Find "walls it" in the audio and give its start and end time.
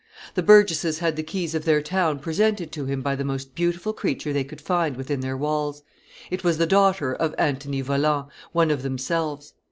5.37-6.43